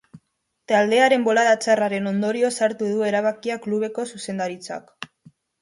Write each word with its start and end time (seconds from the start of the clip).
Taldearen 0.71 1.25
bolada 1.27 1.51
txarraren 1.65 2.11
ondorioz 2.13 2.51
hartu 2.69 2.89
du 2.97 3.05
erabakia 3.11 3.61
klubeko 3.67 4.07
zuzendaritzak. 4.15 4.91